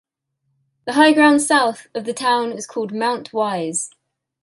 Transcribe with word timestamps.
The 0.85 0.93
high 0.93 1.13
ground 1.13 1.43
south 1.43 1.85
of 1.93 2.05
the 2.05 2.13
town 2.15 2.51
is 2.53 2.65
called 2.65 2.91
Mount 2.91 3.31
Wise. 3.33 3.91